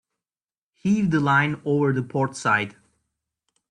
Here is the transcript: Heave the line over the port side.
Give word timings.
Heave 0.73 1.11
the 1.11 1.19
line 1.19 1.61
over 1.63 1.93
the 1.93 2.01
port 2.01 2.35
side. 2.35 2.75